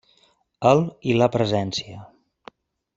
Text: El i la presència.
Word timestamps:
El 0.69 0.81
i 1.11 1.15
la 1.21 1.29
presència. 1.37 2.03